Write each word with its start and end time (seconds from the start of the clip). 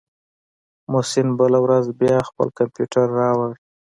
محسن 0.91 1.27
بله 1.39 1.59
ورځ 1.65 1.85
بيا 1.99 2.17
خپل 2.29 2.47
کمپيوټر 2.57 3.05
راوړ. 3.19 3.51